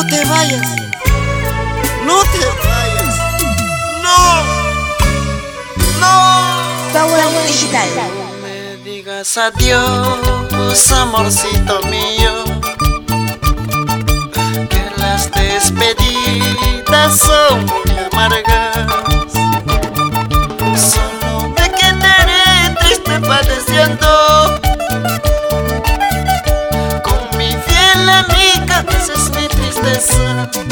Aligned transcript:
No 0.00 0.06
te 0.06 0.24
vayas. 0.24 0.66
No 2.06 2.22
te 2.32 2.38
vayas. 2.66 3.14
No. 4.02 4.18
No. 6.00 6.14
Power 6.90 7.46
Digital. 7.46 7.86
No 7.96 8.32
me 8.40 8.78
digas 8.82 9.36
adiós, 9.36 10.90
amorcito 10.92 11.82
mío. 11.90 12.32
Que 14.70 14.90
las 14.96 15.30
despedidas 15.32 17.18
son 17.18 17.66
cabeça 30.00 30.69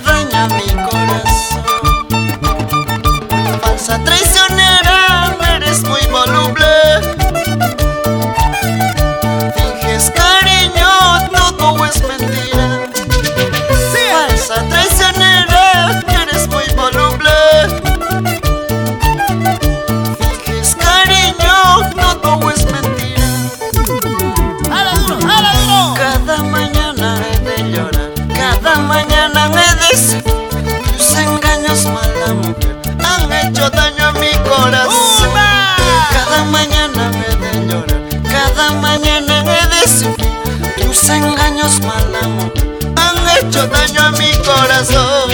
dueña 0.00 0.35
cada 38.56 38.72
mañana 38.72 39.42
de 39.42 40.82
tus 40.82 41.08
engaños, 41.10 41.78
mal 41.80 42.14
amor, 42.22 42.52
han 42.96 43.16
hecho 43.36 43.66
daño 43.66 44.00
a 44.00 44.10
mi 44.12 44.32
corazón. 44.38 45.30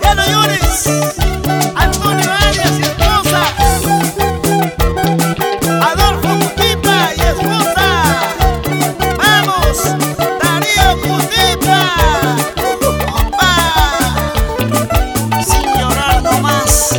Ya 0.00 0.14
no 0.14 0.24
llores, 0.26 0.88
Antonio 1.74 2.30
Arias 2.32 2.78
y 2.78 2.82
esposa, 2.82 3.42
Adolfo 5.82 6.28
Cutita 6.38 7.12
y 7.16 7.20
esposa, 7.20 7.86
vamos, 9.18 9.76
Darío 10.40 10.88
Cutita, 11.02 11.80
opa, 13.12 13.54
sin 15.44 15.66
llorar 15.78 16.22
nomás. 16.22 16.94